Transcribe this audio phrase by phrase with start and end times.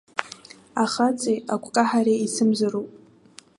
[0.83, 2.89] Ахаҵеи агәкаҳареи еицымзароуп.